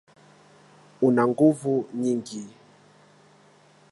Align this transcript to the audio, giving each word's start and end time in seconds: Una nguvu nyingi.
Una 1.05 1.23
nguvu 1.29 1.73
nyingi. 2.01 2.43